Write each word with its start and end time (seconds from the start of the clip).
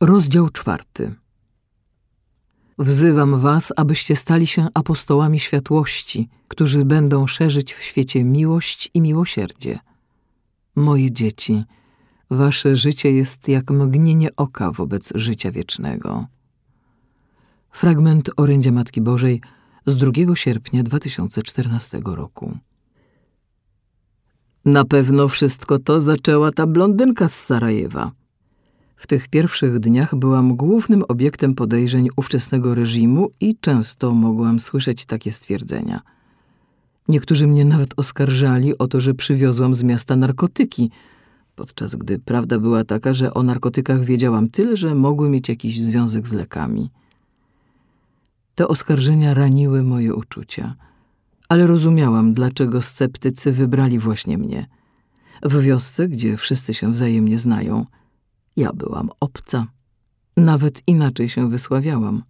Rozdział 0.00 0.50
czwarty. 0.50 1.14
Wzywam 2.78 3.40
was, 3.40 3.72
abyście 3.76 4.16
stali 4.16 4.46
się 4.46 4.66
apostołami 4.74 5.40
światłości, 5.40 6.28
którzy 6.48 6.84
będą 6.84 7.26
szerzyć 7.26 7.74
w 7.74 7.82
świecie 7.82 8.24
miłość 8.24 8.90
i 8.94 9.00
miłosierdzie. 9.00 9.78
Moje 10.76 11.12
dzieci, 11.12 11.64
wasze 12.30 12.76
życie 12.76 13.12
jest 13.12 13.48
jak 13.48 13.70
mgnienie 13.70 14.36
oka 14.36 14.70
wobec 14.70 15.12
życia 15.14 15.52
wiecznego. 15.52 16.26
Fragment 17.70 18.30
orędzia 18.36 18.72
Matki 18.72 19.00
Bożej 19.00 19.40
z 19.86 19.96
2 19.96 20.36
sierpnia 20.36 20.82
2014 20.82 22.00
roku. 22.04 22.58
Na 24.64 24.84
pewno 24.84 25.28
wszystko 25.28 25.78
to 25.78 26.00
zaczęła 26.00 26.52
ta 26.52 26.66
blondynka 26.66 27.28
z 27.28 27.34
Sarajewa. 27.34 28.12
W 28.96 29.06
tych 29.06 29.28
pierwszych 29.28 29.78
dniach 29.78 30.14
byłam 30.14 30.56
głównym 30.56 31.04
obiektem 31.08 31.54
podejrzeń 31.54 32.08
ówczesnego 32.16 32.74
reżimu 32.74 33.30
i 33.40 33.56
często 33.60 34.14
mogłam 34.14 34.60
słyszeć 34.60 35.04
takie 35.04 35.32
stwierdzenia. 35.32 36.00
Niektórzy 37.08 37.46
mnie 37.46 37.64
nawet 37.64 37.94
oskarżali 37.96 38.78
o 38.78 38.88
to, 38.88 39.00
że 39.00 39.14
przywiozłam 39.14 39.74
z 39.74 39.82
miasta 39.82 40.16
narkotyki, 40.16 40.90
podczas 41.56 41.96
gdy 41.96 42.18
prawda 42.18 42.58
była 42.58 42.84
taka, 42.84 43.14
że 43.14 43.34
o 43.34 43.42
narkotykach 43.42 44.04
wiedziałam 44.04 44.48
tyle, 44.48 44.76
że 44.76 44.94
mogły 44.94 45.28
mieć 45.28 45.48
jakiś 45.48 45.82
związek 45.82 46.28
z 46.28 46.32
lekami. 46.32 46.90
Te 48.54 48.68
oskarżenia 48.68 49.34
raniły 49.34 49.82
moje 49.82 50.14
uczucia, 50.14 50.74
ale 51.48 51.66
rozumiałam, 51.66 52.34
dlaczego 52.34 52.82
sceptycy 52.82 53.52
wybrali 53.52 53.98
właśnie 53.98 54.38
mnie. 54.38 54.66
W 55.42 55.62
wiosce, 55.62 56.08
gdzie 56.08 56.36
wszyscy 56.36 56.74
się 56.74 56.92
wzajemnie 56.92 57.38
znają– 57.38 57.84
ja 58.56 58.72
byłam 58.72 59.10
obca. 59.20 59.66
Nawet 60.36 60.82
inaczej 60.86 61.28
się 61.28 61.50
wysławiałam. 61.50 62.22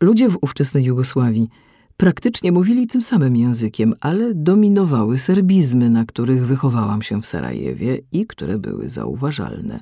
Ludzie 0.00 0.28
w 0.28 0.38
ówczesnej 0.40 0.84
Jugosławii 0.84 1.48
praktycznie 1.96 2.52
mówili 2.52 2.86
tym 2.86 3.02
samym 3.02 3.36
językiem, 3.36 3.94
ale 4.00 4.34
dominowały 4.34 5.18
serbizmy, 5.18 5.90
na 5.90 6.04
których 6.04 6.46
wychowałam 6.46 7.02
się 7.02 7.22
w 7.22 7.26
Sarajewie 7.26 7.98
i 8.12 8.26
które 8.26 8.58
były 8.58 8.90
zauważalne, 8.90 9.80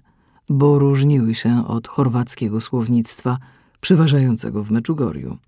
bo 0.49 0.79
różniły 0.79 1.35
się 1.35 1.67
od 1.67 1.89
chorwackiego 1.89 2.61
słownictwa 2.61 3.39
przeważającego 3.81 4.63
w 4.63 4.71
Meczugorju. 4.71 5.39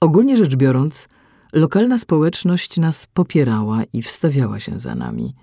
Ogólnie 0.00 0.36
rzecz 0.36 0.56
biorąc, 0.56 1.08
lokalna 1.52 1.98
społeczność 1.98 2.76
nas 2.76 3.06
popierała 3.06 3.84
i 3.92 4.02
wstawiała 4.02 4.60
się 4.60 4.80
za 4.80 4.94
nami– 4.94 5.34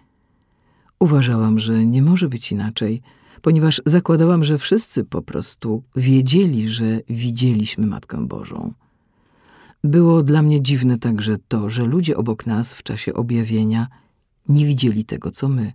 Uważałam, 1.00 1.60
że 1.60 1.86
nie 1.86 2.02
może 2.02 2.30
być 2.30 2.52
inaczej, 2.52 3.02
ponieważ 3.42 3.82
zakładałam, 3.86 4.44
że 4.44 4.58
wszyscy 4.58 5.04
po 5.04 5.22
prostu 5.22 5.84
wiedzieli, 5.96 6.70
że 6.70 7.00
widzieliśmy 7.10 7.88
Matkę 7.88 8.28
Bożą. 8.28 8.74
Było 9.84 10.24
dla 10.24 10.42
mnie 10.42 10.62
dziwne 10.62 10.98
także 10.98 11.38
to, 11.48 11.70
że 11.70 11.84
ludzie 11.84 12.18
obok 12.18 12.46
nas 12.46 12.74
w 12.74 12.84
czasie 12.84 13.14
objawienia 13.14 13.88
nie 14.50 14.66
widzieli 14.66 15.06
tego, 15.06 15.32
co 15.32 15.50
my. 15.50 15.74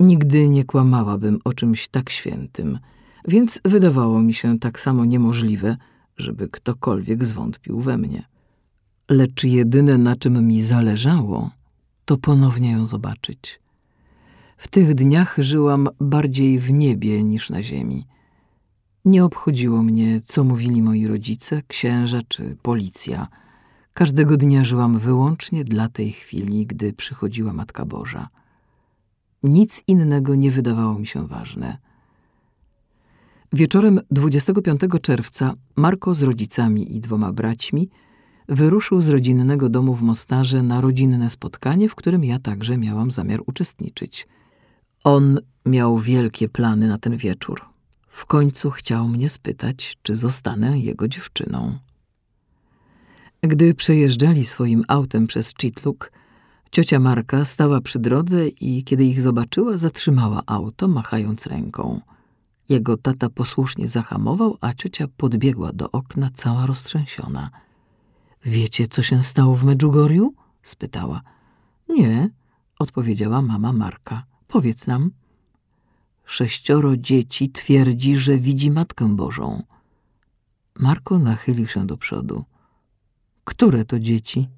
Nigdy 0.00 0.48
nie 0.48 0.64
kłamałabym 0.64 1.38
o 1.44 1.52
czymś 1.52 1.88
tak 1.88 2.10
świętym, 2.10 2.78
więc 3.28 3.60
wydawało 3.64 4.22
mi 4.22 4.34
się 4.34 4.58
tak 4.58 4.80
samo 4.80 5.04
niemożliwe, 5.04 5.76
żeby 6.16 6.48
ktokolwiek 6.48 7.24
zwątpił 7.24 7.80
we 7.80 7.98
mnie. 7.98 8.24
Lecz 9.08 9.44
jedyne, 9.44 9.98
na 9.98 10.16
czym 10.16 10.46
mi 10.46 10.62
zależało, 10.62 11.50
to 12.04 12.16
ponownie 12.16 12.70
ją 12.70 12.86
zobaczyć. 12.86 13.60
W 14.56 14.68
tych 14.68 14.94
dniach 14.94 15.36
żyłam 15.38 15.88
bardziej 16.00 16.58
w 16.58 16.70
niebie 16.70 17.22
niż 17.22 17.50
na 17.50 17.62
ziemi. 17.62 18.06
Nie 19.04 19.24
obchodziło 19.24 19.82
mnie, 19.82 20.20
co 20.24 20.44
mówili 20.44 20.82
moi 20.82 21.06
rodzice, 21.06 21.62
księża 21.68 22.20
czy 22.28 22.56
policja. 22.62 23.28
Każdego 23.94 24.36
dnia 24.36 24.64
żyłam 24.64 24.98
wyłącznie 24.98 25.64
dla 25.64 25.88
tej 25.88 26.12
chwili, 26.12 26.66
gdy 26.66 26.92
przychodziła 26.92 27.52
Matka 27.52 27.84
Boża. 27.84 28.28
Nic 29.42 29.82
innego 29.86 30.34
nie 30.34 30.50
wydawało 30.50 30.98
mi 30.98 31.06
się 31.06 31.26
ważne. 31.26 31.78
Wieczorem 33.52 34.00
25 34.10 34.80
czerwca 35.02 35.54
Marko 35.76 36.14
z 36.14 36.22
rodzicami 36.22 36.96
i 36.96 37.00
dwoma 37.00 37.32
braćmi 37.32 37.88
wyruszył 38.48 39.00
z 39.00 39.08
rodzinnego 39.08 39.68
domu 39.68 39.94
w 39.94 40.02
Mostarze 40.02 40.62
na 40.62 40.80
rodzinne 40.80 41.30
spotkanie, 41.30 41.88
w 41.88 41.94
którym 41.94 42.24
ja 42.24 42.38
także 42.38 42.78
miałam 42.78 43.10
zamiar 43.10 43.40
uczestniczyć– 43.46 44.26
on 45.06 45.38
miał 45.66 45.98
wielkie 45.98 46.48
plany 46.48 46.88
na 46.88 46.98
ten 46.98 47.16
wieczór. 47.16 47.64
W 48.08 48.26
końcu 48.26 48.70
chciał 48.70 49.08
mnie 49.08 49.30
spytać, 49.30 49.96
czy 50.02 50.16
zostanę 50.16 50.78
jego 50.78 51.08
dziewczyną. 51.08 51.78
Gdy 53.40 53.74
przejeżdżali 53.74 54.46
swoim 54.46 54.84
autem 54.88 55.26
przez 55.26 55.54
Chitluk, 55.60 56.12
ciocia 56.70 56.98
Marka 56.98 57.44
stała 57.44 57.80
przy 57.80 57.98
drodze 57.98 58.48
i 58.48 58.84
kiedy 58.84 59.04
ich 59.04 59.22
zobaczyła, 59.22 59.76
zatrzymała 59.76 60.42
auto, 60.46 60.88
machając 60.88 61.46
ręką. 61.46 62.00
Jego 62.68 62.96
tata 62.96 63.30
posłusznie 63.30 63.88
zahamował, 63.88 64.58
a 64.60 64.74
ciocia 64.74 65.06
podbiegła 65.16 65.72
do 65.72 65.90
okna, 65.90 66.30
cała 66.34 66.66
roztrzęsiona.– 66.66 67.50
Wiecie, 68.44 68.88
co 68.88 69.02
się 69.02 69.22
stało 69.22 69.54
w 69.54 69.64
Medjugorju?– 69.64 70.34
spytała.– 70.62 71.22
Nie– 71.98 72.30
odpowiedziała 72.78 73.42
mama 73.42 73.72
Marka. 73.72 74.35
Powiedz 74.48 74.86
nam. 74.86 75.10
Sześcioro 76.24 76.96
dzieci 76.96 77.50
twierdzi, 77.50 78.16
że 78.16 78.38
widzi 78.38 78.70
Matkę 78.70 79.16
Bożą. 79.16 79.62
Marko 80.78 81.18
nachylił 81.18 81.66
się 81.66 81.86
do 81.86 81.96
przodu. 81.96 82.44
Które 83.44 83.84
to 83.84 83.98
dzieci? 83.98 84.48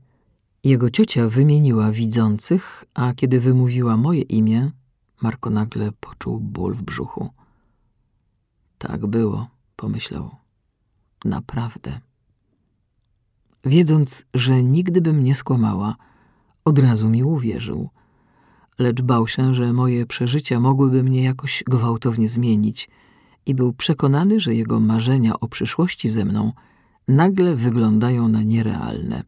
Jego 0.64 0.90
ciocia 0.90 1.28
wymieniła 1.28 1.92
widzących, 1.92 2.84
a 2.94 3.14
kiedy 3.14 3.40
wymówiła 3.40 3.96
moje 3.96 4.22
imię, 4.22 4.70
Marko 5.22 5.50
nagle 5.50 5.92
poczuł 6.00 6.40
ból 6.40 6.74
w 6.74 6.82
brzuchu. 6.82 7.30
Tak 8.78 9.06
było, 9.06 9.48
pomyślał. 9.76 10.30
Naprawdę. 11.24 12.00
Wiedząc, 13.64 14.24
że 14.34 14.62
nigdy 14.62 15.00
bym 15.00 15.24
nie 15.24 15.34
skłamała, 15.34 15.96
od 16.64 16.78
razu 16.78 17.08
mi 17.08 17.24
uwierzył– 17.24 17.88
lecz 18.78 19.02
bał 19.02 19.28
się, 19.28 19.54
że 19.54 19.72
moje 19.72 20.06
przeżycia 20.06 20.60
mogłyby 20.60 21.02
mnie 21.02 21.22
jakoś 21.22 21.64
gwałtownie 21.66 22.28
zmienić 22.28 22.88
i 23.46 23.54
był 23.54 23.72
przekonany, 23.72 24.40
że 24.40 24.54
jego 24.54 24.80
marzenia 24.80 25.40
o 25.40 25.48
przyszłości 25.48 26.08
ze 26.08 26.24
mną 26.24 26.52
nagle 27.08 27.56
wyglądają 27.56 28.28
na 28.28 28.42
nierealne. 28.42 29.22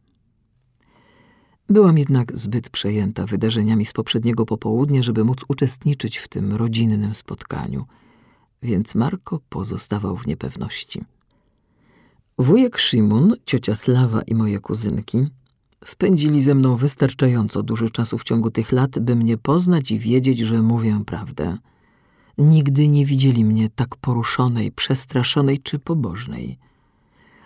Byłam 1.69 1.99
jednak 1.99 2.39
zbyt 2.39 2.71
przejęta 2.71 3.27
wydarzeniami 3.27 3.87
z 3.87 3.93
poprzedniego 3.93 4.47
popołudnia, 4.47 5.03
żeby 5.03 5.25
móc 5.25 5.45
uczestniczyć 5.49 6.19
w 6.19 6.29
tym 6.29 6.53
rodzinnym 6.53 7.15
spotkaniu, 7.15 7.87
więc 8.63 8.95
Marko 8.95 9.41
pozostawał 9.49 10.17
w 10.17 10.27
niepewności. 10.27 11.05
Wujek 12.39 12.79
Szymun, 12.79 13.37
ciocia 13.47 13.77
Slawa 13.77 14.23
i 14.23 14.35
moje 14.35 14.61
kuzynki 14.61 15.27
Spędzili 15.85 16.41
ze 16.41 16.55
mną 16.55 16.77
wystarczająco 16.77 17.63
dużo 17.63 17.91
czasu 17.91 18.19
w 18.19 18.25
ciągu 18.25 18.51
tych 18.51 18.73
lat, 18.73 18.99
by 18.99 19.17
mnie 19.17 19.39
poznać 19.39 19.91
i 19.91 19.99
wiedzieć, 19.99 20.39
że 20.39 20.63
mówię 20.63 21.03
prawdę. 21.07 21.59
Nigdy 22.39 22.89
nie 22.89 23.07
widzieli 23.07 23.45
mnie 23.45 23.69
tak 23.69 23.97
poruszonej, 23.97 24.73
przestraszonej 24.73 25.59
czy 25.59 25.79
pobożnej. 25.79 26.59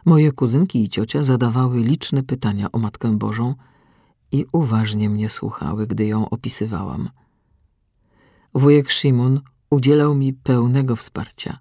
Moje 0.05 0.33
kuzynki 0.33 0.83
i 0.83 0.89
ciocia 0.89 1.25
zadawały 1.25 1.83
liczne 1.83 2.22
pytania 2.22 2.72
o 2.72 2.78
Matkę 2.78 3.19
Bożą 3.19 3.55
i 4.33 4.47
uważnie 4.53 5.11
mnie 5.11 5.31
słuchały, 5.31 5.87
gdy 5.87 6.06
ją 6.06 6.31
opisywałam. 6.31 7.09
Wujek 8.55 8.91
Szymun 8.91 9.41
udzielał 9.71 10.15
mi 10.15 10.33
pełnego 10.33 10.97
wsparcia, 10.97 11.59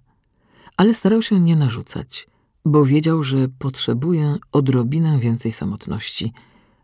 ale 0.76 0.94
starał 0.94 1.22
się 1.22 1.40
nie 1.40 1.56
narzucać, 1.56 2.26
bo 2.64 2.84
wiedział, 2.84 3.22
że 3.22 3.48
potrzebuję 3.58 4.36
odrobinę 4.52 5.18
więcej 5.18 5.52
samotności– 5.52 6.32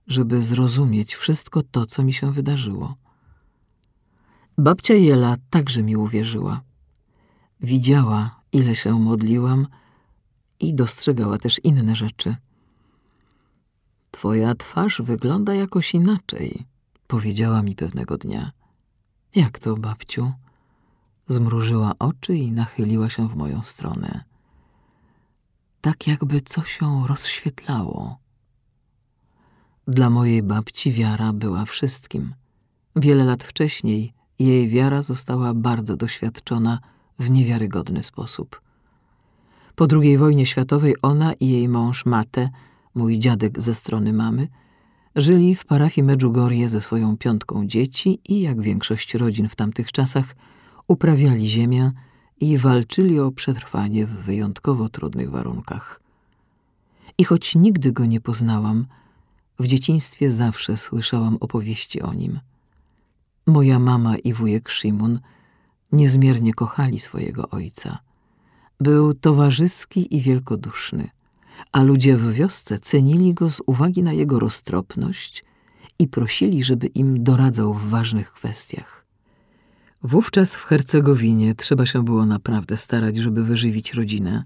żeby 0.06 0.43
zrozumieć 0.43 1.14
wszystko 1.14 1.62
to, 1.62 1.87
co 1.87 2.02
mi 2.02 2.12
się 2.12 2.32
wydarzyło. 2.32 2.97
Babcia 4.58 4.94
Jela 4.94 5.37
także 5.50 5.82
mi 5.82 5.97
uwierzyła. 5.97 6.61
Widziała, 7.61 8.41
ile 8.52 8.76
się 8.76 8.99
modliłam 9.00 9.67
i 10.61 10.75
dostrzegała 10.75 11.38
też 11.38 11.61
inne 11.64 11.97
rzeczy. 11.97 12.37
Twoja 14.11 14.55
twarz 14.55 15.02
wygląda 15.02 15.55
jakoś 15.55 15.94
inaczej, 15.94 16.67
powiedziała 17.06 17.62
mi 17.62 17.75
pewnego 17.75 18.19
dnia. 18.19 18.52
Jak 19.35 19.58
to, 19.58 19.76
babciu? 19.76 20.32
Zmrużyła 21.29 21.93
oczy 21.99 22.37
i 22.37 22.52
nachyliła 22.52 23.11
się 23.11 23.29
w 23.29 23.37
moją 23.37 23.62
stronę. 23.62 24.25
Tak 25.81 26.06
jakby 26.06 26.41
coś 26.41 26.73
się 26.73 27.06
rozświetlało. 27.06 28.19
Dla 29.88 30.10
mojej 30.10 30.42
babci 30.42 30.92
wiara 30.92 31.32
była 31.32 31.64
wszystkim. 31.64 32.34
Wiele 32.96 33.24
lat 33.24 33.44
wcześniej 33.44 34.12
jej 34.38 34.68
wiara 34.68 35.02
została 35.02 35.54
bardzo 35.54 35.96
doświadczona 35.96 36.78
w 37.18 37.30
niewiarygodny 37.30 38.02
sposób. 38.02 38.60
Po 39.74 39.86
II 39.92 40.18
wojnie 40.18 40.46
światowej 40.46 40.94
ona 41.02 41.32
i 41.32 41.48
jej 41.48 41.68
mąż 41.68 42.06
Mate, 42.06 42.50
mój 42.94 43.18
dziadek 43.18 43.60
ze 43.60 43.74
strony 43.74 44.12
mamy, 44.12 44.48
żyli 45.16 45.54
w 45.54 45.64
parafii 45.64 46.04
Medjugorje 46.04 46.68
ze 46.68 46.80
swoją 46.80 47.16
piątką 47.16 47.66
dzieci 47.66 48.20
i, 48.28 48.40
jak 48.40 48.60
większość 48.60 49.14
rodzin 49.14 49.48
w 49.48 49.56
tamtych 49.56 49.92
czasach, 49.92 50.36
uprawiali 50.88 51.48
ziemię 51.48 51.92
i 52.40 52.58
walczyli 52.58 53.20
o 53.20 53.32
przetrwanie 53.32 54.06
w 54.06 54.10
wyjątkowo 54.10 54.88
trudnych 54.88 55.30
warunkach. 55.30 56.00
I 57.18 57.24
choć 57.24 57.54
nigdy 57.54 57.92
go 57.92 58.06
nie 58.06 58.20
poznałam, 58.20 58.86
w 59.60 59.66
dzieciństwie 59.66 60.30
zawsze 60.30 60.76
słyszałam 60.76 61.36
opowieści 61.40 62.02
o 62.02 62.14
nim. 62.14 62.40
Moja 63.46 63.78
mama 63.78 64.16
i 64.16 64.32
wujek 64.32 64.68
Szymun 64.68 65.20
niezmiernie 65.92 66.54
kochali 66.54 67.00
swojego 67.00 67.50
ojca. 67.50 67.98
Był 68.80 69.14
towarzyski 69.14 70.16
i 70.16 70.20
wielkoduszny, 70.20 71.08
a 71.72 71.82
ludzie 71.82 72.16
w 72.16 72.32
wiosce 72.32 72.78
cenili 72.78 73.34
go 73.34 73.50
z 73.50 73.62
uwagi 73.66 74.02
na 74.02 74.12
jego 74.12 74.38
roztropność 74.38 75.44
i 75.98 76.08
prosili, 76.08 76.64
żeby 76.64 76.86
im 76.86 77.24
doradzał 77.24 77.74
w 77.74 77.88
ważnych 77.88 78.32
kwestiach. 78.32 79.06
Wówczas 80.02 80.56
w 80.56 80.64
Hercegowinie 80.64 81.54
trzeba 81.54 81.86
się 81.86 82.04
było 82.04 82.26
naprawdę 82.26 82.76
starać, 82.76 83.16
żeby 83.16 83.44
wyżywić 83.44 83.94
rodzinę, 83.94 84.44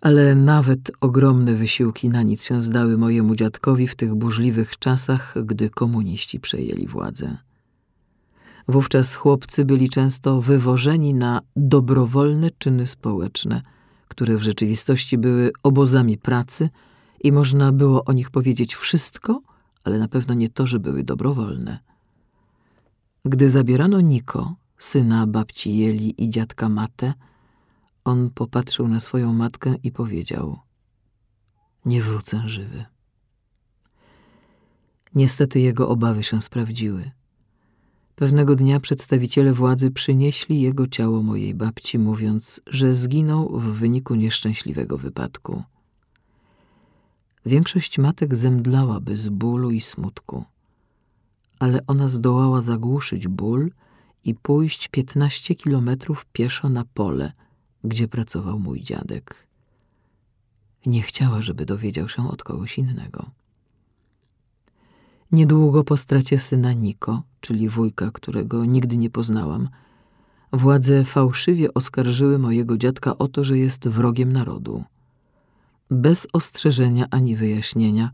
ale 0.00 0.34
nawet 0.34 0.90
ogromne 1.00 1.54
wysiłki 1.54 2.08
na 2.08 2.22
nic 2.22 2.44
się 2.44 2.62
zdały 2.62 2.98
mojemu 2.98 3.34
dziadkowi 3.34 3.88
w 3.88 3.96
tych 3.96 4.14
burzliwych 4.14 4.78
czasach, 4.78 5.34
gdy 5.44 5.70
komuniści 5.70 6.40
przejęli 6.40 6.86
władzę. 6.86 7.36
Wówczas 8.68 9.14
chłopcy 9.14 9.64
byli 9.64 9.88
często 9.88 10.40
wywożeni 10.40 11.14
na 11.14 11.40
dobrowolne 11.56 12.50
czyny 12.58 12.86
społeczne, 12.86 13.62
które 14.08 14.36
w 14.36 14.42
rzeczywistości 14.42 15.18
były 15.18 15.50
obozami 15.62 16.18
pracy 16.18 16.68
i 17.24 17.32
można 17.32 17.72
było 17.72 18.04
o 18.04 18.12
nich 18.12 18.30
powiedzieć 18.30 18.74
wszystko, 18.74 19.42
ale 19.84 19.98
na 19.98 20.08
pewno 20.08 20.34
nie 20.34 20.48
to, 20.48 20.66
że 20.66 20.80
były 20.80 21.04
dobrowolne. 21.04 21.78
Gdy 23.24 23.50
zabierano 23.50 24.00
Niko, 24.00 24.54
syna 24.78 25.26
babci 25.26 25.78
Jeli 25.78 26.24
i 26.24 26.30
dziadka 26.30 26.68
Mate, 26.68 27.14
on 28.04 28.30
popatrzył 28.30 28.88
na 28.88 29.00
swoją 29.00 29.32
matkę 29.32 29.74
i 29.82 29.92
powiedział: 29.92 30.58
Nie 31.84 32.02
wrócę 32.02 32.48
żywy. 32.48 32.84
Niestety 35.14 35.60
jego 35.60 35.88
obawy 35.88 36.24
się 36.24 36.42
sprawdziły. 36.42 37.10
Pewnego 38.14 38.56
dnia 38.56 38.80
przedstawiciele 38.80 39.52
władzy 39.52 39.90
przynieśli 39.90 40.60
jego 40.60 40.86
ciało 40.86 41.22
mojej 41.22 41.54
babci, 41.54 41.98
mówiąc, 41.98 42.60
że 42.66 42.94
zginął 42.94 43.58
w 43.60 43.64
wyniku 43.64 44.14
nieszczęśliwego 44.14 44.98
wypadku. 44.98 45.62
Większość 47.46 47.98
matek 47.98 48.36
zemdlałaby 48.36 49.16
z 49.16 49.28
bólu 49.28 49.70
i 49.70 49.80
smutku, 49.80 50.44
ale 51.58 51.86
ona 51.86 52.08
zdołała 52.08 52.62
zagłuszyć 52.62 53.28
ból 53.28 53.70
i 54.24 54.34
pójść 54.34 54.88
piętnaście 54.88 55.54
kilometrów 55.54 56.26
pieszo 56.32 56.68
na 56.68 56.84
pole, 56.84 57.32
gdzie 57.84 58.08
pracował 58.08 58.58
mój 58.58 58.80
dziadek. 58.80 59.46
Nie 60.86 61.02
chciała, 61.02 61.42
żeby 61.42 61.66
dowiedział 61.66 62.08
się 62.08 62.30
od 62.30 62.44
kogoś 62.44 62.78
innego. 62.78 63.30
Niedługo 65.32 65.84
po 65.84 65.96
stracie 65.96 66.38
syna 66.38 66.72
Niko, 66.72 67.22
czyli 67.40 67.68
wujka, 67.68 68.10
którego 68.10 68.64
nigdy 68.64 68.96
nie 68.96 69.10
poznałam, 69.10 69.68
władze 70.52 71.04
fałszywie 71.04 71.74
oskarżyły 71.74 72.38
mojego 72.38 72.78
dziadka 72.78 73.18
o 73.18 73.28
to, 73.28 73.44
że 73.44 73.58
jest 73.58 73.88
wrogiem 73.88 74.32
narodu. 74.32 74.84
Bez 75.90 76.26
ostrzeżenia 76.32 77.06
ani 77.10 77.36
wyjaśnienia 77.36 78.10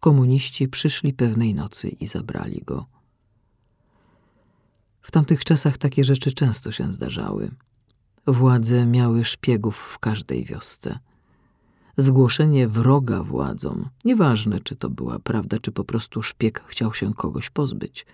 komuniści 0.00 0.68
przyszli 0.68 1.12
pewnej 1.12 1.54
nocy 1.54 1.88
i 1.88 2.06
zabrali 2.06 2.62
go. 2.62 2.86
W 5.02 5.10
tamtych 5.10 5.44
czasach 5.44 5.78
takie 5.78 6.04
rzeczy 6.04 6.32
często 6.32 6.72
się 6.72 6.92
zdarzały. 6.92 7.50
Władze 8.26 8.86
miały 8.86 9.24
szpiegów 9.24 9.76
w 9.76 9.98
każdej 9.98 10.44
wiosce. 10.44 10.98
Zgłoszenie 11.96 12.68
wroga 12.68 13.22
władzom, 13.22 13.88
nieważne 14.04 14.60
czy 14.60 14.76
to 14.76 14.90
była 14.90 15.18
prawda, 15.18 15.58
czy 15.58 15.72
po 15.72 15.84
prostu 15.84 16.22
szpieg 16.22 16.64
chciał 16.66 16.94
się 16.94 17.14
kogoś 17.14 17.50
pozbyć, 17.50 18.06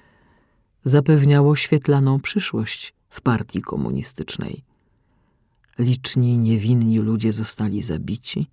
zapewniało 0.85 1.57
świetlaną 1.57 2.21
przyszłość 2.21 2.95
w 3.09 3.21
partii 3.21 3.63
komunistycznej. 3.63 4.63
Liczni, 5.79 6.39
niewinni 6.39 6.99
ludzie 6.99 7.33
zostali 7.33 7.83
zabici, 7.83 8.47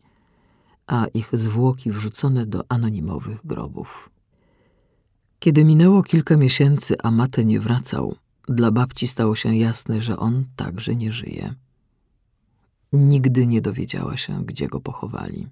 a 0.88 1.06
ich 1.14 1.30
zwłoki 1.34 1.92
wrzucone 1.92 2.46
do 2.46 2.64
anonimowych 2.70 3.46
grobów. 3.46 4.10
Kiedy 5.40 5.64
minęło 5.64 6.04
kilka 6.04 6.38
miesięcy, 6.38 6.96
a 7.04 7.12
Mate 7.12 7.46
nie 7.46 7.60
wracał, 7.60 8.16
dla 8.50 8.72
babci 8.72 9.07
stało 9.07 9.36
się 9.36 9.56
jasne, 9.56 10.01
że 10.01 10.18
on 10.18 10.46
także 10.56 10.96
nie 10.96 11.12
żyje. 11.12 11.56
Nigdy 12.94 13.48
nie 13.48 13.62
dowiedziała 13.62 14.18
się, 14.18 14.46
gdzie 14.46 14.68
go 14.68 14.80
pochowali. 14.80 15.48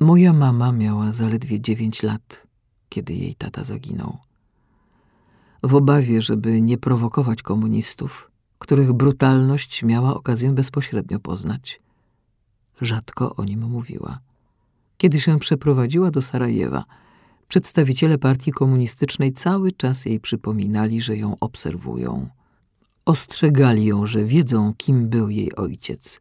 Moja 0.00 0.32
mama 0.32 0.72
miała 0.72 1.12
zaledwie 1.12 1.60
dziewięć 1.60 2.02
lat, 2.02 2.46
kiedy 2.88 3.14
jej 3.14 3.34
tata 3.34 3.64
zaginął. 3.64 4.18
W 5.62 5.74
obawie, 5.74 6.22
żeby 6.22 6.60
nie 6.60 6.78
prowokować 6.78 7.42
komunistów, 7.42 8.30
których 8.58 8.92
brutalność 8.92 9.82
miała 9.82 10.14
okazję 10.14 10.52
bezpośrednio 10.52 11.20
poznać, 11.20 11.80
rzadko 12.80 13.34
o 13.36 13.44
nim 13.44 13.60
mówiła. 13.60 14.20
Kiedy 14.98 15.20
się 15.20 15.38
przeprowadziła 15.38 16.10
do 16.10 16.22
Sarajewa, 16.22 16.84
Przedstawiciele 17.48 18.18
partii 18.18 18.52
komunistycznej 18.52 19.32
cały 19.32 19.72
czas 19.72 20.04
jej 20.04 20.20
przypominali, 20.20 21.00
że 21.00 21.16
ją 21.16 21.36
obserwują. 21.40 22.28
Ostrzegali 23.04 23.84
ją, 23.84 24.06
że 24.06 24.24
wiedzą, 24.24 24.74
kim 24.76 25.08
był 25.08 25.28
jej 25.30 25.54
ojciec 25.56 26.20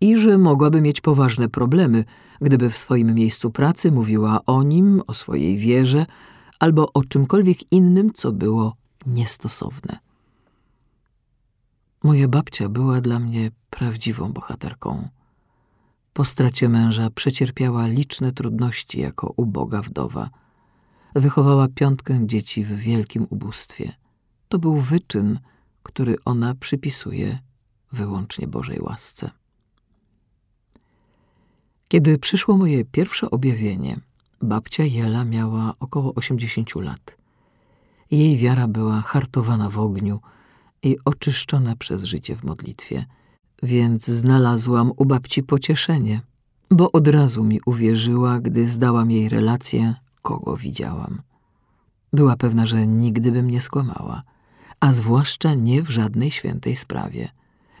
i 0.00 0.18
że 0.18 0.38
mogłaby 0.38 0.80
mieć 0.80 1.00
poważne 1.00 1.48
problemy, 1.48 2.04
gdyby 2.40 2.70
w 2.70 2.78
swoim 2.78 3.14
miejscu 3.14 3.50
pracy 3.50 3.92
mówiła 3.92 4.40
o 4.46 4.62
nim, 4.62 5.02
o 5.06 5.14
swojej 5.14 5.58
wierze 5.58 6.06
albo 6.58 6.92
o 6.92 7.04
czymkolwiek 7.04 7.72
innym, 7.72 8.12
co 8.12 8.32
było 8.32 8.76
niestosowne. 9.06 9.98
Moja 12.02 12.28
babcia 12.28 12.68
była 12.68 13.00
dla 13.00 13.18
mnie 13.18 13.50
prawdziwą 13.70 14.32
bohaterką. 14.32 15.08
Po 16.12 16.24
stracie 16.24 16.68
męża 16.68 17.10
przecierpiała 17.10 17.86
liczne 17.86 18.32
trudności 18.32 19.00
jako 19.00 19.32
uboga 19.36 19.82
wdowa– 19.82 20.30
wychowała 21.14 21.68
piątkę 21.68 22.26
dzieci 22.26 22.64
w 22.64 22.76
wielkim 22.76 23.26
ubóstwie. 23.30 23.92
To 24.48 24.58
był 24.58 24.76
wyczyn, 24.76 25.38
który 25.82 26.16
ona 26.24 26.54
przypisuje 26.54 27.38
wyłącznie 27.92 28.46
Bożej 28.46 28.80
łasce. 28.80 29.30
Kiedy 31.88 32.18
przyszło 32.18 32.56
moje 32.56 32.84
pierwsze 32.84 33.30
objawienie, 33.30 34.00
babcia 34.42 34.84
Jela 34.84 35.24
miała 35.24 35.74
około 35.80 36.14
osiemdziesięciu 36.14 36.80
lat. 36.80 37.16
Jej 38.10 38.36
wiara 38.36 38.68
była 38.68 39.00
hartowana 39.00 39.70
w 39.70 39.78
ogniu 39.78 40.20
i 40.82 40.96
oczyszczona 41.04 41.76
przez 41.76 42.04
życie 42.04 42.36
w 42.36 42.44
modlitwie, 42.44 43.06
więc 43.62 44.06
znalazłam 44.06 44.92
u 44.96 45.04
babci 45.04 45.42
pocieszenie, 45.42 46.20
bo 46.70 46.92
od 46.92 47.08
razu 47.08 47.44
mi 47.44 47.60
uwierzyła, 47.66 48.40
gdy 48.40 48.68
zdałam 48.68 49.10
jej 49.10 49.28
relację 49.28 49.94
kogo 50.28 50.56
widziałam. 50.56 51.22
Była 52.12 52.36
pewna, 52.36 52.66
że 52.66 52.86
nigdy 52.86 53.32
bym 53.32 53.50
nie 53.50 53.60
skłamała, 53.60 54.22
a 54.80 54.92
zwłaszcza 54.92 55.54
nie 55.54 55.82
w 55.82 55.90
żadnej 55.90 56.30
świętej 56.30 56.76
sprawie, 56.76 57.28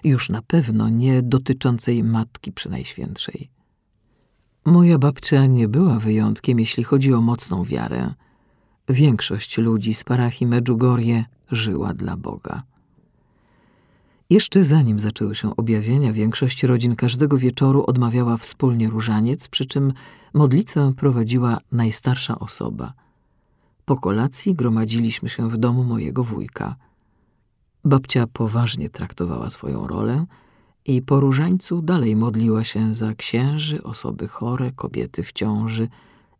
już 0.04 0.28
na 0.28 0.42
pewno 0.42 0.88
nie 0.88 1.22
dotyczącej 1.22 2.04
Matki 2.04 2.52
Przenajświętszej. 2.52 3.50
Moja 4.64 4.98
babcia 4.98 5.46
nie 5.46 5.68
była 5.68 5.98
wyjątkiem, 5.98 6.60
jeśli 6.60 6.84
chodzi 6.84 7.14
o 7.14 7.20
mocną 7.20 7.64
wiarę. 7.64 8.14
Większość 8.88 9.58
ludzi 9.58 9.94
z 9.94 10.04
parafii 10.04 10.50
Medjugorje 10.50 11.24
żyła 11.50 11.94
dla 11.94 12.16
Boga. 12.16 12.62
Jeszcze 14.30 14.64
zanim 14.64 15.00
zaczęły 15.00 15.34
się 15.34 15.56
objawienia, 15.56 16.12
większość 16.12 16.62
rodzin 16.62 16.96
każdego 16.96 17.38
wieczoru 17.38 17.84
odmawiała 17.86 18.36
wspólnie 18.36 18.88
różaniec, 18.88 19.48
przy 19.48 19.66
czym 19.66 19.92
modlitwę 20.34 20.92
prowadziła 20.96 21.58
najstarsza 21.72 22.38
osoba. 22.38 22.92
Po 23.84 23.96
kolacji 23.96 24.54
gromadziliśmy 24.54 25.28
się 25.28 25.50
w 25.50 25.56
domu 25.56 25.84
mojego 25.84 26.24
wujka. 26.24 26.76
Babcia 27.84 28.26
poważnie 28.26 28.90
traktowała 28.90 29.50
swoją 29.50 29.86
rolę 29.86 30.26
i 30.84 31.02
po 31.02 31.20
różańcu 31.20 31.82
dalej 31.82 32.16
modliła 32.16 32.64
się 32.64 32.94
za 32.94 33.14
księży, 33.14 33.82
osoby 33.82 34.28
chore, 34.28 34.72
kobiety 34.72 35.22
w 35.22 35.32
ciąży, 35.32 35.88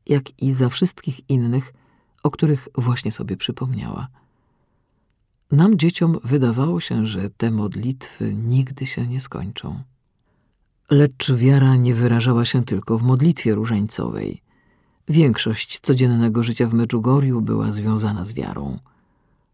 jak 0.06 0.42
i 0.42 0.52
za 0.52 0.68
wszystkich 0.68 1.30
innych, 1.30 1.74
o 2.22 2.30
których 2.30 2.68
właśnie 2.74 3.12
sobie 3.12 3.36
przypomniała. 3.36 4.08
Nam, 5.50 5.78
dzieciom, 5.78 6.18
wydawało 6.24 6.80
się, 6.80 7.06
że 7.06 7.30
te 7.30 7.50
modlitwy 7.50 8.34
nigdy 8.34 8.86
się 8.86 9.06
nie 9.06 9.20
skończą. 9.20 9.82
Lecz 10.90 11.32
wiara 11.32 11.76
nie 11.76 11.94
wyrażała 11.94 12.44
się 12.44 12.64
tylko 12.64 12.98
w 12.98 13.02
modlitwie 13.02 13.54
różańcowej. 13.54 14.42
Większość 15.08 15.80
codziennego 15.80 16.42
życia 16.42 16.66
w 16.66 16.74
Medjugorju 16.74 17.40
była 17.40 17.72
związana 17.72 18.24
z 18.24 18.32
wiarą. 18.32 18.78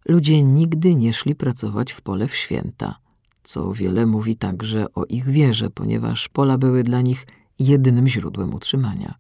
Ludzie 0.09 0.43
nigdy 0.43 0.95
nie 0.95 1.13
szli 1.13 1.35
pracować 1.35 1.93
w 1.93 2.01
pole 2.01 2.29
w 2.29 2.35
święta, 2.35 2.99
co 3.45 3.73
wiele 3.73 4.07
mówi 4.07 4.37
także 4.37 4.87
o 4.95 5.05
ich 5.05 5.27
wierze, 5.27 5.71
ponieważ 5.71 6.29
pola 6.29 6.59
były 6.59 6.83
dla 6.83 7.01
nich 7.01 7.27
jedynym 7.59 8.09
źródłem 8.09 8.55
utrzymania. 8.55 9.15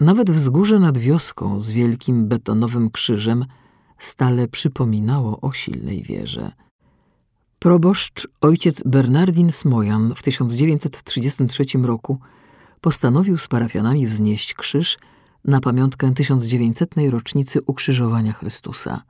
Nawet 0.00 0.30
wzgórze 0.30 0.78
nad 0.78 0.98
wioską 0.98 1.60
z 1.60 1.70
wielkim 1.70 2.28
betonowym 2.28 2.90
krzyżem 2.90 3.44
stale 3.98 4.48
przypominało 4.48 5.40
o 5.40 5.52
silnej 5.52 6.02
wierze. 6.02 6.52
Proboszcz 7.60 8.28
ojciec 8.40 8.82
Bernardin 8.82 9.52
Smojan 9.52 10.14
w 10.14 10.22
1933 10.22 11.64
roku 11.82 12.18
postanowił 12.80 13.38
z 13.38 13.48
parafianami 13.48 14.06
wznieść 14.06 14.54
krzyż 14.54 14.98
na 15.44 15.60
pamiątkę 15.60 16.14
1900. 16.14 16.94
rocznicy 17.10 17.60
ukrzyżowania 17.66 18.32
Chrystusa. 18.32 19.02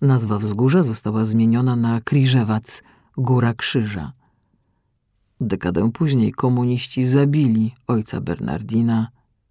Nazwa 0.00 0.38
wzgórza 0.38 0.82
została 0.82 1.24
zmieniona 1.24 1.76
na 1.76 2.00
Kriżewac, 2.00 2.82
Góra 3.16 3.54
Krzyża. 3.54 4.12
Dekadę 5.40 5.92
później 5.92 6.32
komuniści 6.32 7.04
zabili 7.04 7.74
ojca 7.86 8.20
Bernardina 8.20 9.08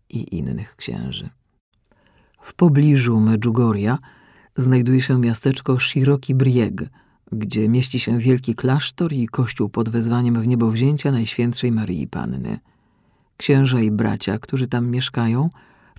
i 0.10 0.38
innych 0.38 0.76
księży. 0.76 1.30
W 2.42 2.54
pobliżu 2.54 3.20
Medjugorja 3.20 3.98
znajduje 4.56 5.02
się 5.02 5.20
miasteczko 5.20 5.80
Shiroki 5.80 6.36
Brieg, 6.36 6.90
gdzie 7.32 7.70
mieści 7.70 8.00
się 8.00 8.20
wielki 8.20 8.56
klasztor 8.56 9.14
i 9.14 9.28
kościół 9.28 9.70
pod 9.70 9.90
wezwaniem 9.90 10.42
w 10.42 10.48
niebowzięcia 10.48 11.12
Najświętszej 11.12 11.72
Maryi 11.72 12.08
Panny. 12.08 12.60
Księża 13.38 13.82
i 13.82 13.92
bracia, 13.92 14.40
którzy 14.40 14.68
tam 14.68 14.90
mieszkają, 14.90 15.50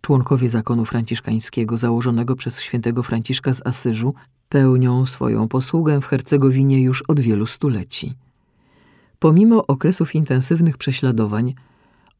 członkowie 0.01 0.49
zakonu 0.49 0.85
franciszkańskiego 0.85 1.77
założonego 1.77 2.37
przez 2.37 2.61
świętego 2.61 3.03
Franciszka 3.03 3.55
z 3.55 3.67
Asyżu, 3.67 4.15
pełnią 4.49 5.07
swoją 5.07 5.49
posługę 5.49 6.01
w 6.01 6.07
Hercegowinie 6.07 6.83
już 6.83 7.03
od 7.03 7.21
wielu 7.21 7.47
stuleci. 7.47 8.15
Pomimo 9.19 9.67
okresów 9.67 10.15
intensywnych 10.15 10.77
prześladowań, 10.77 11.55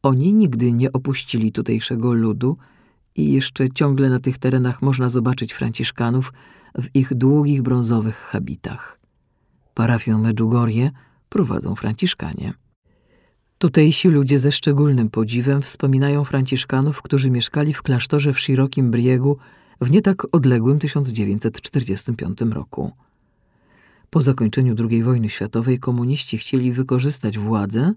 oni 0.03 0.35
nigdy 0.35 0.73
nie 0.73 0.93
opuścili 0.93 1.53
tutejszego 1.53 2.15
ludu 2.15 2.57
i 3.17 3.33
jeszcze 3.33 3.71
ciągle 3.71 4.11
na 4.11 4.21
tych 4.21 4.39
terenach 4.39 4.83
można 4.83 5.09
zobaczyć 5.09 5.53
Franciszkanów 5.53 6.33
w 6.79 6.97
ich 6.97 7.15
długich 7.15 7.63
brązowych 7.63 8.17
habitach. 8.17 9.02
Parafię 9.75 10.19
Medjugorje 10.19 10.91
prowadzą 11.29 11.75
Franciszkanie. 11.75 12.53
Tutejsi 13.59 14.09
ludzie 14.09 14.39
ze 14.39 14.53
szczególnym 14.53 15.11
podziwem 15.11 15.63
wspominają 15.63 16.25
Franciszkanów, 16.25 17.03
którzy 17.03 17.31
mieszkali 17.31 17.75
w 17.75 17.83
klasztorze 17.83 18.33
w 18.33 18.41
Shirokim 18.41 18.91
Briegu 18.91 19.37
w 19.81 19.91
nie 19.91 20.03
tak 20.03 20.27
odległym 20.33 20.79
1945 20.79 22.41
roku. 22.41 22.93
Po 24.11 24.23
zakończeniu 24.23 24.75
II 24.91 25.03
wojny 25.03 25.31
światowej 25.31 25.79
komuniści 25.79 26.39
chcieli 26.39 26.73
wykorzystać 26.73 27.39
władzę 27.39 27.93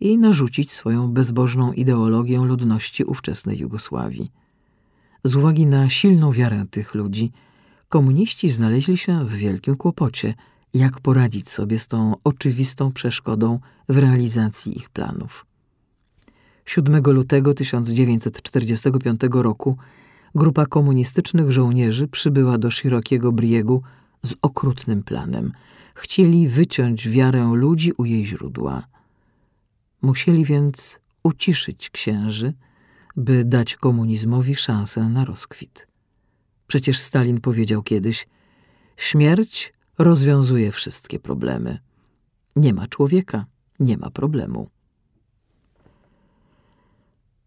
i 0.00 0.18
narzucić 0.18 0.72
swoją 0.72 1.12
bezbożną 1.12 1.72
ideologię 1.72 2.38
ludności 2.38 3.04
ówczesnej 3.04 3.58
Jugosławii. 3.58 4.30
Z 5.24 5.36
uwagi 5.36 5.66
na 5.66 5.90
silną 5.90 6.32
wiarę 6.32 6.64
tych 6.70 6.94
ludzi, 6.94 7.32
komuniści 7.88 8.48
znaleźli 8.50 8.96
się 8.96 9.24
w 9.24 9.32
wielkim 9.32 9.76
kłopocie, 9.76 10.34
jak 10.74 11.00
poradzić 11.00 11.50
sobie 11.50 11.78
z 11.78 11.86
tą 11.86 12.14
oczywistą 12.24 12.92
przeszkodą 12.92 13.58
w 13.88 13.98
realizacji 13.98 14.78
ich 14.78 14.90
planów. 14.90 15.46
7 16.64 17.02
lutego 17.04 17.54
1945 17.54 19.20
roku 19.32 19.76
grupa 20.34 20.66
komunistycznych 20.66 21.52
żołnierzy 21.52 22.08
przybyła 22.08 22.58
do 22.58 22.70
szerokiego 22.70 23.32
Briegu 23.32 23.82
z 24.22 24.34
okrutnym 24.42 25.02
planem. 25.02 25.52
Chcieli 25.94 26.48
wyciąć 26.48 27.08
wiarę 27.08 27.50
ludzi 27.54 27.92
u 27.92 28.04
jej 28.04 28.26
źródła. 28.26 28.86
Musieli 30.02 30.44
więc 30.44 31.00
uciszyć 31.22 31.90
księży, 31.90 32.54
by 33.16 33.44
dać 33.44 33.76
komunizmowi 33.76 34.54
szansę 34.54 35.08
na 35.08 35.24
rozkwit. 35.24 35.86
Przecież 36.66 36.98
Stalin 36.98 37.40
powiedział 37.40 37.82
kiedyś: 37.82 38.26
Śmierć 38.96 39.72
rozwiązuje 39.98 40.72
wszystkie 40.72 41.18
problemy. 41.18 41.78
Nie 42.56 42.74
ma 42.74 42.88
człowieka, 42.88 43.46
nie 43.80 43.96
ma 43.96 44.10
problemu. 44.10 44.70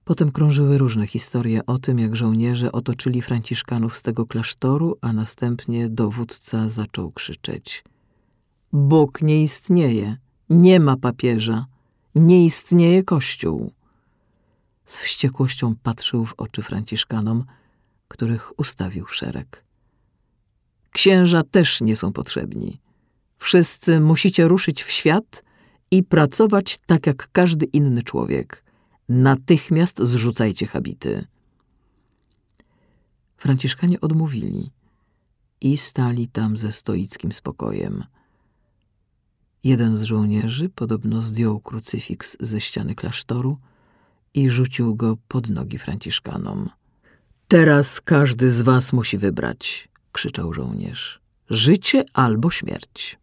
Potem 0.05 0.31
krążyły 0.31 0.77
różne 0.77 1.07
historie 1.07 1.65
o 1.65 1.79
tym, 1.79 1.99
jak 1.99 2.15
żołnierze 2.15 2.71
otoczyli 2.71 3.21
Franciszkanów 3.21 3.95
z 3.97 4.03
tego 4.03 4.25
klasztoru, 4.25 4.97
a 5.01 5.13
następnie 5.13 5.89
dowódca 5.89 6.69
zaczął 6.69 7.11
krzyczeć: 7.11 7.83
Bóg 8.73 9.21
nie 9.21 9.43
istnieje, 9.43 10.17
nie 10.49 10.79
ma 10.79 10.97
papieża, 10.97 11.65
nie 12.15 12.45
istnieje 12.45 13.03
kościół. 13.03 13.71
Z 14.85 14.97
wściekłością 14.97 15.75
patrzył 15.83 16.25
w 16.25 16.33
oczy 16.37 16.61
Franciszkanom, 16.61 17.45
których 18.07 18.59
ustawił 18.59 19.05
w 19.05 19.15
szereg. 19.15 19.63
Księża 20.91 21.43
też 21.43 21.81
nie 21.81 21.95
są 21.95 22.13
potrzebni. 22.13 22.79
Wszyscy 23.37 23.99
musicie 23.99 24.47
ruszyć 24.47 24.83
w 24.83 24.91
świat 24.91 25.43
i 25.91 26.03
pracować 26.03 26.79
tak 26.85 27.07
jak 27.07 27.29
każdy 27.31 27.65
inny 27.65 28.03
człowiek. 28.03 28.63
Natychmiast 29.09 29.99
zrzucajcie 30.03 30.67
habity. 30.67 31.27
Franciszkanie 33.37 34.01
odmówili 34.01 34.71
i 35.61 35.77
stali 35.77 36.27
tam 36.27 36.57
ze 36.57 36.71
stoickim 36.71 37.31
spokojem. 37.31 38.03
Jeden 39.63 39.95
z 39.95 40.03
żołnierzy 40.03 40.69
podobno 40.69 41.21
zdjął 41.21 41.59
krucyfiks 41.59 42.37
ze 42.39 42.61
ściany 42.61 42.95
klasztoru 42.95 43.57
i 44.33 44.49
rzucił 44.49 44.95
go 44.95 45.17
pod 45.27 45.49
nogi 45.49 45.77
Franciszkanom. 45.77 46.69
Teraz 47.47 48.01
każdy 48.01 48.51
z 48.51 48.61
was 48.61 48.93
musi 48.93 49.17
wybrać, 49.17 49.89
krzyczał 50.11 50.53
żołnierz. 50.53 51.21
Życie 51.49 52.05
albo 52.13 52.51
śmierć. 52.51 53.19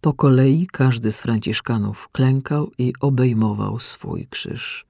Po 0.00 0.12
kolei 0.12 0.66
każdy 0.66 1.12
z 1.12 1.20
Franciszkanów 1.20 2.08
klękał 2.12 2.70
i 2.78 2.92
obejmował 3.00 3.80
swój 3.80 4.26
krzyż. 4.26 4.86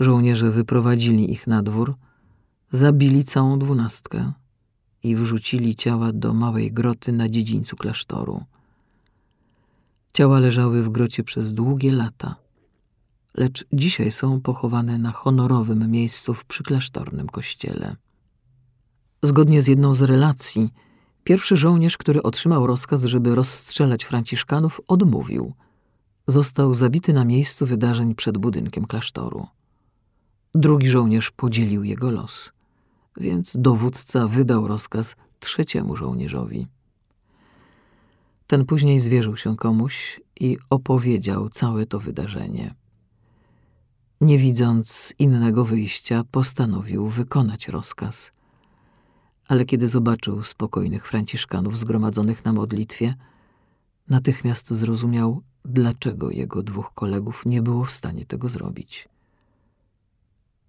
Żołnierze 0.00 0.50
wyprowadzili 0.50 1.32
ich 1.32 1.46
na 1.46 1.62
dwór, 1.62 1.94
zabili 2.70 3.24
całą 3.24 3.58
dwunastkę 3.58 4.32
i 5.02 5.16
wrzucili 5.16 5.76
ciała 5.76 6.12
do 6.12 6.34
małej 6.34 6.72
groty 6.72 7.12
na 7.12 7.28
dziedzińcu 7.28 7.76
klasztoru. 7.76 8.44
Ciała 10.12 10.38
leżały 10.38 10.82
w 10.82 10.88
grocie 10.88 11.24
przez 11.24 11.52
długie 11.52 11.92
lata, 11.92 12.36
lecz 13.36 13.64
dzisiaj 13.72 14.12
są 14.12 14.40
pochowane 14.40 14.98
na 14.98 15.12
honorowym 15.12 15.90
miejscu 15.90 16.34
w 16.34 16.44
przyklasztornym 16.44 17.26
kościele. 17.26 17.96
Zgodnie 19.26 19.62
z 19.62 19.66
jedną 19.66 19.94
z 19.94 20.02
relacji, 20.02 20.72
pierwszy 21.24 21.56
żołnierz, 21.56 21.98
który 21.98 22.22
otrzymał 22.22 22.66
rozkaz, 22.66 23.04
żeby 23.04 23.34
rozstrzelać 23.34 24.04
Franciszkanów, 24.04 24.80
odmówił. 24.88 25.52
Został 26.26 26.74
zabity 26.74 27.12
na 27.12 27.24
miejscu 27.24 27.66
wydarzeń 27.66 28.14
przed 28.14 28.38
budynkiem 28.38 28.84
klasztoru. 28.84 29.46
Drugi 30.54 30.88
żołnierz 30.88 31.30
podzielił 31.30 31.84
jego 31.84 32.10
los, 32.10 32.52
więc 33.16 33.56
dowódca 33.58 34.26
wydał 34.26 34.68
rozkaz 34.68 35.16
trzeciemu 35.40 35.96
żołnierzowi. 35.96 36.66
Ten 38.46 38.66
później 38.66 39.00
zwierzył 39.00 39.36
się 39.36 39.56
komuś 39.56 40.20
i 40.40 40.58
opowiedział 40.70 41.48
całe 41.48 41.86
to 41.86 42.00
wydarzenie. 42.00 42.74
Nie 44.20 44.38
widząc 44.38 45.14
innego 45.18 45.64
wyjścia, 45.64 46.24
postanowił 46.30 47.08
wykonać 47.08 47.68
rozkaz. 47.68 48.35
Ale 49.48 49.64
kiedy 49.64 49.88
zobaczył 49.88 50.42
spokojnych 50.42 51.08
Franciszkanów 51.08 51.78
zgromadzonych 51.78 52.44
na 52.44 52.52
modlitwie, 52.52 53.14
natychmiast 54.08 54.70
zrozumiał, 54.70 55.42
dlaczego 55.64 56.30
jego 56.30 56.62
dwóch 56.62 56.94
kolegów 56.94 57.46
nie 57.46 57.62
było 57.62 57.84
w 57.84 57.92
stanie 57.92 58.24
tego 58.24 58.48
zrobić. 58.48 59.08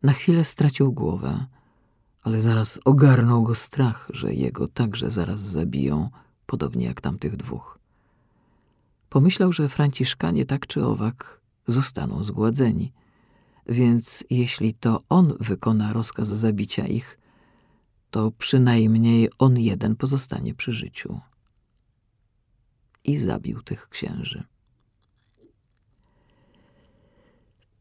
Na 0.03 0.13
chwilę 0.13 0.45
stracił 0.45 0.91
głowę, 0.91 1.45
ale 2.23 2.41
zaraz 2.41 2.79
ogarnął 2.85 3.43
go 3.43 3.55
strach, 3.55 4.07
że 4.13 4.33
jego 4.33 4.67
także 4.67 5.11
zaraz 5.11 5.39
zabiją– 5.41 6.09
podobnie 6.47 6.85
jak 6.85 7.01
tamtych 7.01 7.35
dwóch. 7.35 7.79
Pomyślał, 9.09 9.53
że 9.53 9.69
Franciszkanie 9.69 10.45
tak 10.45 10.67
czy 10.67 10.85
owak 10.85 11.41
zostaną 11.67 12.23
zgładzeni, 12.23 12.93
więc 13.67 14.23
jeśli 14.29 14.73
to 14.73 15.03
on 15.09 15.33
wykona 15.39 15.93
rozkaz 15.93 16.27
zabicia 16.27 16.87
ich, 16.87 17.19
to 18.11 18.31
przynajmniej 18.31 19.29
on 19.39 19.59
jeden 19.59 19.95
pozostanie 19.95 20.53
przy 20.53 20.71
życiu. 20.71 21.19
I 23.03 23.17
zabił 23.17 23.61
tych 23.61 23.89
księży. 23.89 24.43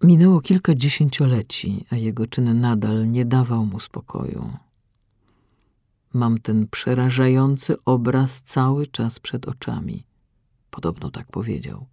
Minęło 0.03 0.41
kilka 0.41 0.75
dziesięcioleci, 0.75 1.87
a 1.91 1.97
jego 1.97 2.27
czyn 2.27 2.61
nadal 2.61 3.11
nie 3.11 3.25
dawał 3.25 3.67
mu 3.67 3.81
spokoju. 3.81 4.53
Mam 6.13 6.39
ten 6.39 6.69
przerażający 6.69 7.77
obraz 7.85 8.43
cały 8.43 8.87
czas 8.87 9.21
przed 9.21 9.49
oczami. 9.49 10.07
Podobno 10.71 11.11
tak 11.11 11.27
powiedział. 11.31 11.87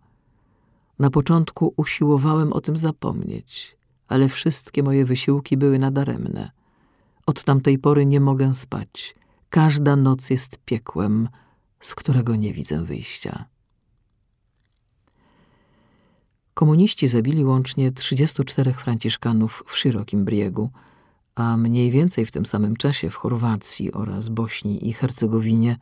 Na 0.99 1.09
początku 1.09 1.73
usiłowałem 1.77 2.53
o 2.53 2.61
tym 2.61 2.77
zapomnieć, 2.77 3.77
ale 4.07 4.29
wszystkie 4.29 4.83
moje 4.83 5.05
wysiłki 5.05 5.57
były 5.57 5.79
nadaremne. 5.79 6.51
Od 7.25 7.43
tamtej 7.43 7.79
pory 7.79 8.05
nie 8.05 8.19
mogę 8.19 8.53
spać. 8.53 9.15
Każda 9.49 9.95
noc 9.95 10.29
jest 10.29 10.57
piekłem, 10.57 11.29
z 11.79 11.95
którego 11.95 12.35
nie 12.35 12.53
widzę 12.53 12.83
wyjścia. 12.83 13.45
Komuniści 16.53 17.07
zabili 17.07 17.45
łącznie 17.45 17.91
34 17.91 18.73
franciszkanów 18.73 19.63
w 19.67 19.77
Szerokim 19.77 20.25
Briegu, 20.25 20.69
a 21.35 21.57
mniej 21.57 21.91
więcej 21.91 22.25
w 22.25 22.31
tym 22.31 22.45
samym 22.45 22.75
czasie 22.75 23.09
w 23.09 23.15
Chorwacji 23.15 23.93
oraz 23.93 24.29
Bośni 24.29 24.89
i 24.89 24.93
Hercegowinie 24.93 25.77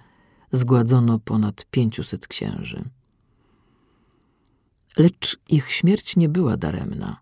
zgładzono 0.51 1.19
ponad 1.19 1.65
500 1.71 2.27
księży. 2.27 2.83
Lecz 4.97 5.39
ich 5.49 5.71
śmierć 5.71 6.15
nie 6.15 6.29
była 6.29 6.57
daremna. 6.57 7.19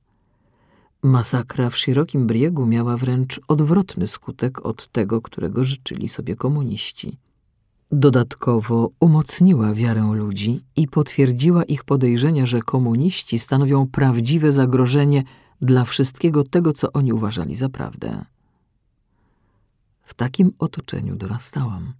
Masakra 1.03 1.69
w 1.69 1.77
Szerokim 1.77 2.27
Briegu 2.27 2.65
miała 2.65 2.97
wręcz 2.97 3.41
odwrotny 3.47 4.07
skutek 4.07 4.65
od 4.65 4.87
tego, 4.87 5.21
którego 5.21 5.63
życzyli 5.63 6.09
sobie 6.09 6.35
komuniści. 6.35 7.17
Dodatkowo 7.91 8.91
umocniła 8.99 9.73
wiarę 9.73 10.11
ludzi 10.13 10.63
i 10.75 10.87
potwierdziła 10.87 11.63
ich 11.63 11.83
podejrzenia, 11.83 12.45
że 12.45 12.61
komuniści 12.61 13.39
stanowią 13.39 13.87
prawdziwe 13.87 14.51
zagrożenie 14.51 15.23
dla 15.61 15.85
wszystkiego 15.85 16.43
tego, 16.43 16.73
co 16.73 16.91
oni 16.91 17.13
uważali 17.13 17.55
za 17.55 17.69
prawdę. 17.69 18.25
W 20.03 20.13
takim 20.13 20.51
otoczeniu 20.59 21.15
dorastałam. 21.15 21.93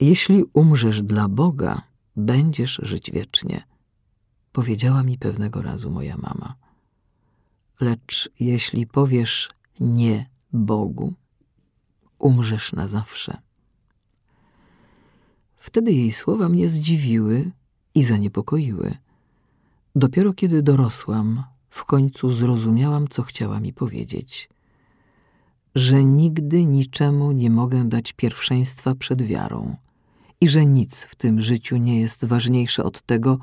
Jeśli 0.00 0.44
umrzesz 0.52 1.02
dla 1.02 1.28
Boga, 1.28 1.82
będziesz 2.16 2.80
żyć 2.82 3.10
wiecznie, 3.10 3.64
powiedziała 4.52 5.02
mi 5.02 5.18
pewnego 5.18 5.62
razu 5.62 5.90
moja 5.90 6.16
mama. 6.16 6.61
Lecz 7.82 8.30
jeśli 8.40 8.86
powiesz 8.86 9.50
nie 9.80 10.26
Bogu, 10.52 11.12
umrzesz 12.18 12.72
na 12.72 12.88
zawsze. 12.88 13.38
Wtedy 15.56 15.92
jej 15.92 16.12
słowa 16.12 16.48
mnie 16.48 16.68
zdziwiły 16.68 17.50
i 17.94 18.04
zaniepokoiły. 18.04 18.94
Dopiero 19.96 20.32
kiedy 20.32 20.62
dorosłam, 20.62 21.44
w 21.70 21.84
końcu 21.84 22.32
zrozumiałam, 22.32 23.08
co 23.08 23.22
chciała 23.22 23.60
mi 23.60 23.72
powiedzieć. 23.72 24.48
Że 25.74 26.04
nigdy 26.04 26.64
niczemu 26.64 27.32
nie 27.32 27.50
mogę 27.50 27.88
dać 27.88 28.12
pierwszeństwa 28.12 28.94
przed 28.94 29.22
wiarą 29.22 29.76
i 30.40 30.48
że 30.48 30.66
nic 30.66 31.02
w 31.04 31.14
tym 31.14 31.40
życiu 31.40 31.76
nie 31.76 32.00
jest 32.00 32.24
ważniejsze 32.24 32.84
od 32.84 33.02
tego, 33.02 33.38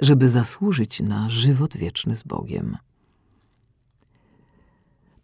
żeby 0.00 0.28
zasłużyć 0.28 1.00
na 1.00 1.30
żywot 1.30 1.76
wieczny 1.76 2.16
z 2.16 2.22
Bogiem. 2.22 2.76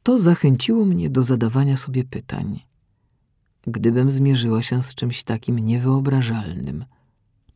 To 0.02 0.18
zachęciło 0.18 0.84
mnie 0.84 1.10
do 1.10 1.24
zadawania 1.24 1.76
sobie 1.76 2.04
pytań. 2.04 2.60
Gdybym 3.66 4.10
zmierzyła 4.10 4.62
się 4.62 4.82
z 4.82 4.94
czymś 4.94 5.24
takim 5.24 5.58
niewyobrażalnym, 5.58 6.84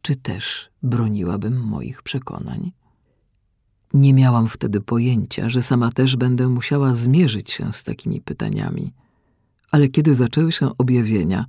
czy 0.03 0.17
też 0.17 0.71
broniłabym 0.83 1.61
moich 1.61 2.03
przekonań? 2.03 2.73
Nie 3.95 4.14
miałam 4.14 4.49
wtedy 4.49 4.81
pojęcia, 4.81 5.51
że 5.51 5.62
sama 5.62 5.92
też 5.92 6.16
będę 6.16 6.49
musiała 6.49 6.95
zmierzyć 6.95 7.51
się 7.51 7.73
z 7.73 7.83
takimi 7.83 8.21
pytaniami. 8.21 8.92
Ale 9.71 9.88
kiedy 9.88 10.14
zaczęły 10.14 10.53
się 10.53 10.79
objawienia, 10.79 11.47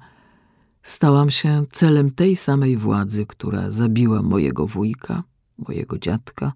stałam 0.83 1.31
się 1.31 1.65
celem 1.71 2.11
tej 2.11 2.35
samej 2.35 2.77
władzy, 2.77 3.25
która 3.25 3.71
zabiła 3.71 4.21
mojego 4.21 4.67
wujka, 4.67 5.23
mojego 5.57 5.97
dziadka 5.99 6.53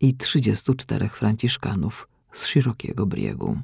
i 0.00 0.14
trzydziestu 0.14 0.74
czterech 0.74 1.16
franciszkanów 1.16 2.08
z 2.32 2.46
szerokiego 2.46 3.06
briegu. 3.06 3.58